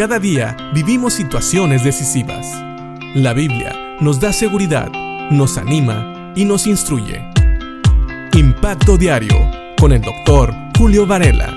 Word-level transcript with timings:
Cada 0.00 0.18
día 0.18 0.56
vivimos 0.72 1.12
situaciones 1.12 1.84
decisivas. 1.84 2.46
La 3.14 3.34
Biblia 3.34 3.98
nos 4.00 4.18
da 4.18 4.32
seguridad, 4.32 4.90
nos 5.30 5.58
anima 5.58 6.32
y 6.34 6.46
nos 6.46 6.66
instruye. 6.66 7.22
Impacto 8.32 8.96
Diario 8.96 9.36
con 9.78 9.92
el 9.92 10.00
doctor 10.00 10.54
Julio 10.78 11.06
Varela. 11.06 11.54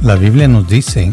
La 0.00 0.14
Biblia 0.14 0.48
nos 0.48 0.66
dice 0.66 1.12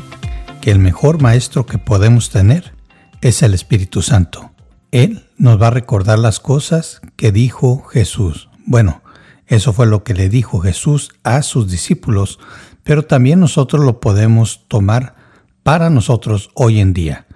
que 0.62 0.72
el 0.72 0.80
mejor 0.80 1.22
maestro 1.22 1.66
que 1.66 1.78
podemos 1.78 2.30
tener 2.30 2.74
es 3.20 3.44
el 3.44 3.54
Espíritu 3.54 4.02
Santo. 4.02 4.52
Él 4.92 5.26
nos 5.38 5.62
va 5.62 5.68
a 5.68 5.72
recordar 5.72 6.20
las 6.20 6.40
cosas 6.40 7.02
que 7.18 7.34
dijo 7.34 7.84
Jesús. 7.84 8.48
Bueno, 8.66 9.02
eso 9.50 9.74
fue 9.74 9.88
lo 9.88 10.04
que 10.04 10.14
le 10.14 10.30
dijo 10.30 10.60
Jesús 10.60 11.10
a 11.24 11.42
sus 11.42 11.70
discípulos, 11.72 12.40
pero 12.84 13.06
también 13.06 13.40
nosotros 13.40 13.84
lo 13.84 14.00
podemos 14.00 14.66
tomar 14.68 15.16
para 15.64 15.90
nosotros 15.90 16.50
hoy 16.54 16.80
en 16.80 16.94
día. 16.94 17.28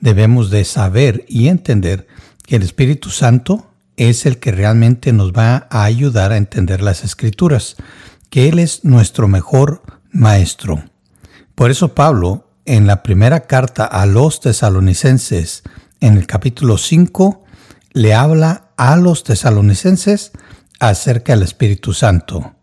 Debemos 0.00 0.50
de 0.50 0.64
saber 0.64 1.24
y 1.28 1.48
entender 1.48 2.06
que 2.46 2.56
el 2.56 2.62
Espíritu 2.62 3.10
Santo 3.10 3.70
es 3.96 4.26
el 4.26 4.38
que 4.38 4.52
realmente 4.52 5.12
nos 5.12 5.32
va 5.32 5.66
a 5.70 5.84
ayudar 5.84 6.32
a 6.32 6.36
entender 6.36 6.82
las 6.82 7.04
escrituras, 7.04 7.76
que 8.30 8.48
Él 8.48 8.58
es 8.58 8.84
nuestro 8.84 9.28
mejor 9.28 9.82
maestro. 10.10 10.82
Por 11.54 11.70
eso 11.70 11.94
Pablo, 11.94 12.48
en 12.64 12.86
la 12.86 13.02
primera 13.02 13.40
carta 13.40 13.84
a 13.84 14.06
los 14.06 14.40
tesalonicenses, 14.40 15.62
en 16.00 16.16
el 16.16 16.26
capítulo 16.26 16.78
5, 16.78 17.44
le 17.92 18.14
habla 18.14 18.70
a 18.76 18.96
los 18.96 19.24
tesalonicenses 19.24 20.32
acerca 20.80 21.34
del 21.34 21.44
Espíritu 21.44 21.92
Santo. 21.92 22.54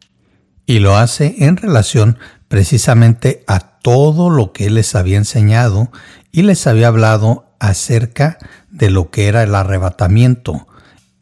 Y 0.69 0.77
lo 0.77 0.97
hace 0.97 1.33
en 1.39 1.57
relación 1.57 2.19
precisamente 2.47 3.43
a 3.47 3.79
todo 3.79 4.29
lo 4.29 4.53
que 4.53 4.67
él 4.67 4.75
les 4.75 4.93
había 4.93 5.17
enseñado 5.17 5.91
y 6.31 6.43
les 6.43 6.67
había 6.67 6.89
hablado 6.89 7.55
acerca 7.59 8.37
de 8.69 8.91
lo 8.91 9.09
que 9.09 9.25
era 9.25 9.41
el 9.41 9.55
arrebatamiento. 9.55 10.67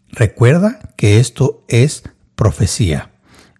Recuerda 0.09 0.91
que 0.97 1.21
esto 1.21 1.63
es 1.69 2.03
profecía. 2.35 3.13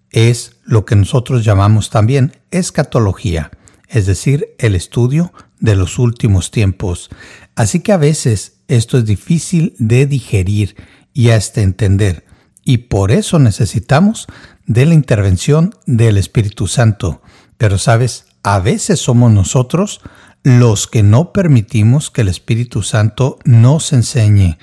Es 0.09 0.57
lo 0.65 0.83
que 0.83 0.97
nosotros 0.97 1.45
llamamos 1.45 1.89
también 1.89 2.33
escatología, 2.51 3.49
es 3.87 4.07
decir, 4.07 4.55
el 4.59 4.75
estudio 4.75 5.31
de 5.61 5.77
los 5.77 5.99
últimos 5.99 6.51
tiempos. 6.51 7.09
Así 7.55 7.79
que 7.79 7.93
a 7.93 7.97
veces 7.97 8.57
esto 8.67 8.97
es 8.97 9.05
difícil 9.05 9.73
de 9.79 10.05
digerir 10.05 10.75
y 11.13 11.29
hasta 11.29 11.61
entender, 11.61 12.25
y 12.65 12.79
por 12.79 13.13
eso 13.13 13.39
necesitamos 13.39 14.27
de 14.67 14.85
la 14.85 14.93
intervención 14.93 15.73
del 15.85 16.17
Espíritu 16.17 16.67
Santo. 16.67 17.21
Pero 17.57 17.77
sabes, 17.77 18.25
a 18.43 18.59
veces 18.59 18.99
somos 18.99 19.31
nosotros 19.31 20.01
los 20.43 20.87
que 20.87 21.03
no 21.03 21.33
permitimos 21.33 22.11
que 22.11 22.21
el 22.21 22.27
Espíritu 22.27 22.83
Santo 22.83 23.39
nos 23.43 23.91
enseñe. 23.91 24.57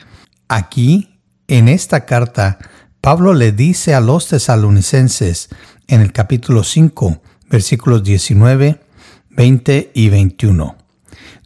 Aquí, 0.48 1.19
en 1.48 1.69
esta 1.69 2.06
carta, 2.06 2.58
Pablo 3.00 3.34
le 3.34 3.52
dice 3.52 3.94
a 3.94 4.00
los 4.00 4.28
tesalonicenses 4.28 5.48
en 5.88 6.00
el 6.00 6.12
capítulo 6.12 6.64
5, 6.64 7.20
versículos 7.50 8.05
19, 8.05 8.80
20 9.30 9.91
y 9.94 10.08
21. 10.08 10.77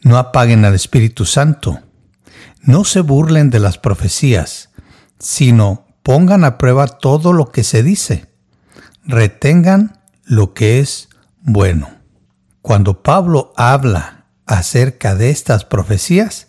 No 0.02 0.18
apaguen 0.18 0.64
al 0.64 0.74
Espíritu 0.74 1.24
Santo. 1.24 1.80
No 2.62 2.84
se 2.84 3.00
burlen 3.00 3.50
de 3.50 3.60
las 3.60 3.78
profecías, 3.78 4.70
sino 5.18 5.86
pongan 6.02 6.44
a 6.44 6.58
prueba 6.58 6.86
todo 6.86 7.32
lo 7.32 7.50
que 7.50 7.64
se 7.64 7.82
dice, 7.82 8.28
retengan 9.08 9.98
lo 10.24 10.52
que 10.52 10.78
es 10.78 11.08
bueno. 11.40 11.88
Cuando 12.62 13.02
Pablo 13.02 13.54
habla 13.56 14.26
acerca 14.46 15.14
de 15.14 15.30
estas 15.30 15.64
profecías, 15.64 16.48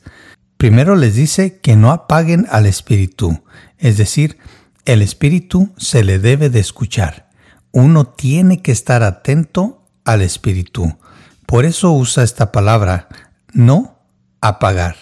primero 0.58 0.96
les 0.96 1.16
dice 1.16 1.60
que 1.60 1.78
no 1.78 1.92
apaguen 1.92 2.46
al 2.52 2.66
espíritu, 2.66 3.42
es 3.78 3.98
decir, 3.98 4.38
el 4.84 5.02
espíritu 5.02 5.74
se 5.78 6.04
le 6.04 6.20
debe 6.20 6.50
de 6.50 6.60
escuchar. 6.60 7.30
Uno 7.72 8.06
tiene 8.08 8.62
que 8.62 8.74
estar 8.74 9.04
atento 9.04 9.86
al 10.04 10.22
espíritu. 10.22 10.98
Por 11.46 11.66
eso 11.66 11.94
usa 11.94 12.24
esta 12.24 12.52
palabra, 12.52 13.08
no 13.54 14.00
apagar. 14.42 14.98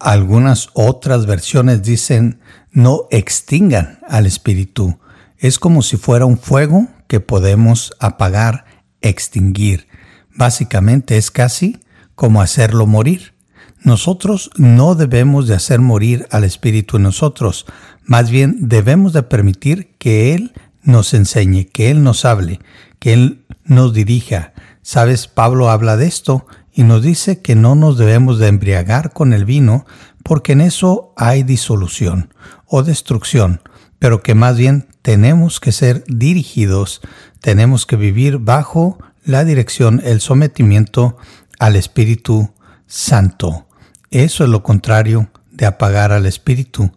Algunas 0.00 0.70
otras 0.72 1.26
versiones 1.26 1.82
dicen 1.82 2.40
no 2.72 3.06
extingan 3.10 4.00
al 4.08 4.26
espíritu. 4.26 4.98
Es 5.40 5.58
como 5.58 5.80
si 5.80 5.96
fuera 5.96 6.26
un 6.26 6.36
fuego 6.36 6.86
que 7.08 7.18
podemos 7.18 7.92
apagar, 7.98 8.66
extinguir. 9.00 9.88
Básicamente 10.36 11.16
es 11.16 11.30
casi 11.30 11.80
como 12.14 12.42
hacerlo 12.42 12.86
morir. 12.86 13.32
Nosotros 13.82 14.50
no 14.56 14.94
debemos 14.94 15.48
de 15.48 15.54
hacer 15.54 15.80
morir 15.80 16.26
al 16.30 16.44
espíritu 16.44 16.98
en 16.98 17.04
nosotros, 17.04 17.64
más 18.04 18.30
bien 18.30 18.68
debemos 18.68 19.14
de 19.14 19.22
permitir 19.22 19.94
que 19.96 20.34
Él 20.34 20.52
nos 20.82 21.14
enseñe, 21.14 21.64
que 21.64 21.90
Él 21.90 22.02
nos 22.02 22.26
hable, 22.26 22.60
que 22.98 23.14
Él 23.14 23.46
nos 23.64 23.94
dirija. 23.94 24.52
Sabes, 24.82 25.26
Pablo 25.26 25.70
habla 25.70 25.96
de 25.96 26.06
esto 26.06 26.46
y 26.74 26.82
nos 26.82 27.02
dice 27.02 27.40
que 27.40 27.54
no 27.54 27.74
nos 27.74 27.96
debemos 27.96 28.38
de 28.38 28.48
embriagar 28.48 29.14
con 29.14 29.32
el 29.32 29.46
vino, 29.46 29.86
porque 30.22 30.52
en 30.52 30.60
eso 30.60 31.14
hay 31.16 31.42
disolución 31.42 32.34
o 32.66 32.82
destrucción, 32.82 33.62
pero 33.98 34.22
que 34.22 34.34
más 34.34 34.58
bien 34.58 34.89
tenemos 35.02 35.60
que 35.60 35.72
ser 35.72 36.04
dirigidos, 36.06 37.00
tenemos 37.40 37.86
que 37.86 37.96
vivir 37.96 38.38
bajo 38.38 38.98
la 39.24 39.44
dirección, 39.44 40.00
el 40.04 40.20
sometimiento 40.20 41.16
al 41.58 41.76
Espíritu 41.76 42.52
Santo. 42.86 43.66
Eso 44.10 44.44
es 44.44 44.50
lo 44.50 44.62
contrario 44.62 45.30
de 45.52 45.66
apagar 45.66 46.12
al 46.12 46.26
Espíritu. 46.26 46.92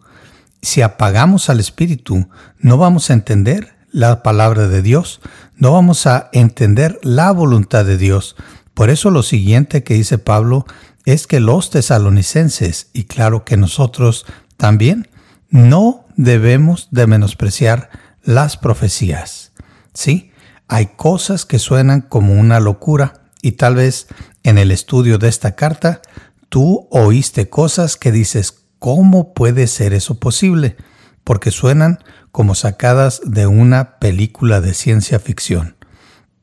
Si 0.62 0.82
apagamos 0.82 1.48
al 1.50 1.60
Espíritu, 1.60 2.28
no 2.58 2.76
vamos 2.78 3.10
a 3.10 3.12
entender 3.12 3.74
la 3.92 4.22
palabra 4.22 4.66
de 4.66 4.82
Dios, 4.82 5.20
no 5.56 5.72
vamos 5.72 6.06
a 6.06 6.28
entender 6.32 6.98
la 7.02 7.30
voluntad 7.30 7.84
de 7.84 7.96
Dios. 7.96 8.34
Por 8.74 8.90
eso 8.90 9.10
lo 9.10 9.22
siguiente 9.22 9.84
que 9.84 9.94
dice 9.94 10.18
Pablo 10.18 10.66
es 11.04 11.26
que 11.26 11.38
los 11.38 11.70
tesalonicenses, 11.70 12.88
y 12.92 13.04
claro 13.04 13.44
que 13.44 13.56
nosotros 13.56 14.26
también, 14.56 15.08
no 15.54 16.04
debemos 16.16 16.88
de 16.90 17.06
menospreciar 17.06 17.88
las 18.24 18.56
profecías. 18.56 19.52
Sí, 19.92 20.32
hay 20.66 20.86
cosas 20.96 21.46
que 21.46 21.60
suenan 21.60 22.00
como 22.00 22.32
una 22.34 22.58
locura 22.58 23.22
y 23.40 23.52
tal 23.52 23.76
vez 23.76 24.08
en 24.42 24.58
el 24.58 24.72
estudio 24.72 25.16
de 25.16 25.28
esta 25.28 25.54
carta 25.54 26.02
tú 26.48 26.88
oíste 26.90 27.50
cosas 27.50 27.96
que 27.96 28.10
dices, 28.10 28.64
¿cómo 28.80 29.32
puede 29.32 29.68
ser 29.68 29.94
eso 29.94 30.18
posible? 30.18 30.76
Porque 31.22 31.52
suenan 31.52 32.00
como 32.32 32.56
sacadas 32.56 33.20
de 33.24 33.46
una 33.46 34.00
película 34.00 34.60
de 34.60 34.74
ciencia 34.74 35.20
ficción. 35.20 35.76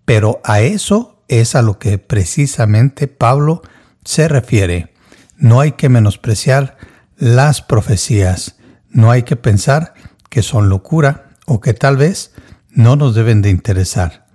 Pero 0.06 0.40
a 0.46 0.62
eso 0.62 1.22
es 1.28 1.56
a 1.56 1.62
lo 1.62 1.80
que 1.80 1.98
precisamente 1.98 3.10
Pablo 3.10 3.62
se 4.06 4.30
refiere. 4.30 4.94
No 5.36 5.60
hay 5.60 5.74
que 5.74 5.90
menospreciar 5.90 6.78
las 7.18 7.62
profecías, 7.62 8.56
no 8.91 9.12
hay 9.12 9.24
que 9.24 9.35
pensar 9.35 9.94
que 10.29 10.41
son 10.44 10.69
locura 10.69 11.29
o 11.46 11.59
que 11.59 11.74
tal 11.74 11.97
vez 11.97 12.34
no 12.69 12.96
nos 12.96 13.16
deben 13.16 13.41
de 13.41 13.50
interesar. 13.50 14.28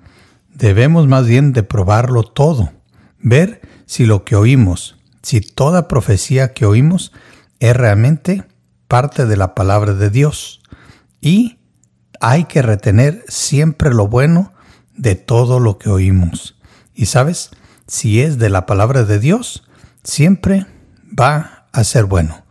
Debemos 0.55 1.07
más 1.07 1.27
bien 1.27 1.53
de 1.53 1.63
probarlo 1.63 2.23
todo, 2.23 2.73
ver 3.19 3.61
si 3.87 4.07
lo 4.07 4.25
que 4.25 4.37
oímos, 4.37 4.97
si 5.23 5.41
toda 5.41 5.89
profecía 5.89 6.53
que 6.53 6.67
oímos 6.67 7.13
es 7.61 7.77
realmente 7.77 8.45
parte 8.89 9.27
de 9.27 9.37
la 9.37 9.55
palabra 9.55 9.95
de 9.95 10.11
Dios. 10.11 10.63
Y 11.21 11.59
hay 12.21 12.45
que 12.45 12.63
retener 12.63 13.25
siempre 13.29 13.93
lo 13.93 14.09
bueno 14.09 14.53
de 14.97 15.15
todo 15.15 15.61
lo 15.61 15.79
que 15.79 15.91
oímos. 15.91 16.57
Y 16.95 17.07
sabes, 17.07 17.51
si 17.87 18.23
es 18.23 18.39
de 18.39 18.49
la 18.49 18.67
palabra 18.67 19.05
de 19.05 19.19
Dios, 19.19 19.65
siempre 20.03 20.67
va 21.19 21.67
a 21.73 21.85
ser 21.85 22.05
bueno. 22.05 22.46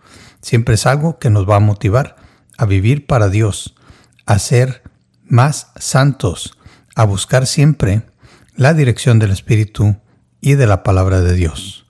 Siempre 0.45 0.75
es 0.75 0.85
algo 0.85 1.17
que 1.17 1.31
nos 1.31 1.49
va 1.49 1.55
a 1.55 1.59
motivar 1.59 2.17
a 2.55 2.65
vivir 2.65 3.07
para 3.07 3.29
Dios, 3.29 3.73
a 4.27 4.37
ser 4.37 4.83
más 5.23 5.71
santos, 5.75 6.55
a 6.95 7.03
buscar 7.03 7.47
siempre 7.47 8.03
la 8.55 8.75
dirección 8.75 9.17
del 9.17 9.31
Espíritu 9.31 9.97
y 10.41 10.53
de 10.53 10.67
la 10.67 10.83
palabra 10.83 11.21
de 11.21 11.33
Dios. 11.33 11.87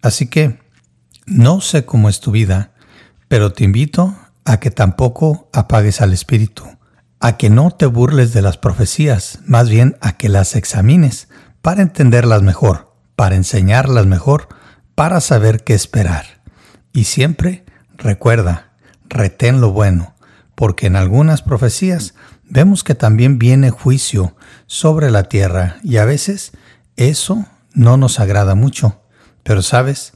Así 0.00 0.28
que, 0.28 0.60
no 1.26 1.60
sé 1.60 1.86
cómo 1.86 2.08
es 2.08 2.20
tu 2.20 2.30
vida, 2.30 2.70
pero 3.26 3.52
te 3.52 3.64
invito 3.64 4.16
a 4.44 4.60
que 4.60 4.70
tampoco 4.70 5.50
apagues 5.52 6.00
al 6.00 6.12
Espíritu, 6.12 6.68
a 7.18 7.36
que 7.36 7.50
no 7.50 7.72
te 7.72 7.86
burles 7.86 8.32
de 8.32 8.42
las 8.42 8.58
profecías, 8.58 9.40
más 9.44 9.68
bien 9.68 9.96
a 10.00 10.16
que 10.16 10.28
las 10.28 10.54
examines 10.54 11.26
para 11.62 11.82
entenderlas 11.82 12.42
mejor, 12.42 12.94
para 13.16 13.34
enseñarlas 13.34 14.06
mejor, 14.06 14.46
para 14.94 15.20
saber 15.20 15.64
qué 15.64 15.74
esperar. 15.74 16.44
Y 16.92 17.02
siempre 17.02 17.64
recuerda, 17.98 18.70
retén 19.08 19.60
lo 19.60 19.72
bueno, 19.72 20.14
porque 20.54 20.86
en 20.86 20.96
algunas 20.96 21.42
profecías 21.42 22.14
vemos 22.44 22.82
que 22.82 22.94
también 22.94 23.38
viene 23.38 23.70
juicio 23.70 24.34
sobre 24.66 25.10
la 25.10 25.24
tierra 25.24 25.76
y 25.82 25.98
a 25.98 26.04
veces 26.04 26.52
Eso 26.96 27.46
no 27.74 27.96
nos 27.96 28.18
agrada 28.18 28.56
mucho, 28.56 29.00
pero 29.44 29.62
sabes, 29.62 30.14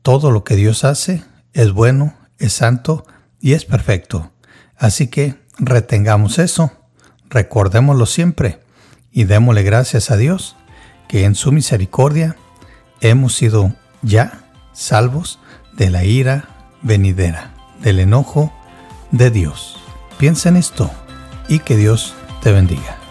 todo 0.00 0.30
lo 0.30 0.44
que 0.44 0.56
Dios 0.56 0.82
hace 0.84 1.24
es 1.52 1.72
bueno, 1.72 2.14
es 2.38 2.54
santo 2.54 3.06
y 3.38 3.52
es 3.52 3.66
perfecto. 3.66 4.32
Así 4.78 5.08
que 5.08 5.34
retengamos 5.58 6.38
eso, 6.38 6.72
recordémoslo 7.28 8.06
siempre 8.06 8.60
y 9.12 9.24
démosle 9.24 9.62
gracias 9.62 10.10
a 10.10 10.16
Dios 10.16 10.56
que 11.06 11.24
en 11.24 11.34
su 11.34 11.52
misericordia 11.52 12.36
hemos 13.02 13.34
sido 13.34 13.74
ya 14.00 14.44
salvos 14.72 15.38
de 15.74 15.90
la 15.90 16.04
ira 16.04 16.48
venidera, 16.82 17.52
del 17.80 18.00
enojo 18.00 18.52
de 19.10 19.30
Dios. 19.30 19.76
Piensa 20.18 20.48
en 20.48 20.56
esto 20.56 20.90
y 21.48 21.60
que 21.60 21.76
Dios 21.76 22.14
te 22.42 22.52
bendiga. 22.52 23.01